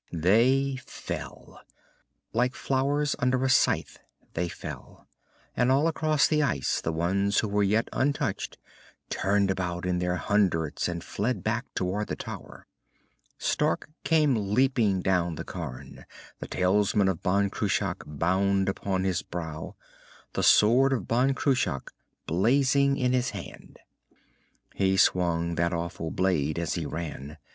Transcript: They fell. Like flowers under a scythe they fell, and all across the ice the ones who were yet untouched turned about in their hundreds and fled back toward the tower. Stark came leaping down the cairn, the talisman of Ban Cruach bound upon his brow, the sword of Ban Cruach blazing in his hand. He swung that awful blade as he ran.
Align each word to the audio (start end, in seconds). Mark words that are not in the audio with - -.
They 0.11 0.77
fell. 0.83 1.61
Like 2.33 2.55
flowers 2.55 3.15
under 3.19 3.45
a 3.45 3.51
scythe 3.51 3.99
they 4.33 4.49
fell, 4.49 5.07
and 5.55 5.71
all 5.71 5.87
across 5.87 6.27
the 6.27 6.41
ice 6.41 6.81
the 6.81 6.91
ones 6.91 7.37
who 7.37 7.47
were 7.47 7.61
yet 7.61 7.87
untouched 7.93 8.57
turned 9.11 9.51
about 9.51 9.85
in 9.85 9.99
their 9.99 10.15
hundreds 10.15 10.89
and 10.89 11.03
fled 11.03 11.43
back 11.43 11.67
toward 11.75 12.07
the 12.07 12.15
tower. 12.15 12.65
Stark 13.37 13.91
came 14.03 14.35
leaping 14.55 15.03
down 15.03 15.35
the 15.35 15.45
cairn, 15.45 16.07
the 16.39 16.47
talisman 16.47 17.07
of 17.07 17.21
Ban 17.21 17.51
Cruach 17.51 18.01
bound 18.03 18.69
upon 18.69 19.03
his 19.03 19.21
brow, 19.21 19.75
the 20.33 20.41
sword 20.41 20.93
of 20.93 21.07
Ban 21.07 21.35
Cruach 21.35 21.89
blazing 22.25 22.97
in 22.97 23.13
his 23.13 23.29
hand. 23.37 23.77
He 24.73 24.97
swung 24.97 25.53
that 25.61 25.73
awful 25.73 26.09
blade 26.09 26.57
as 26.57 26.73
he 26.73 26.87
ran. 26.87 27.37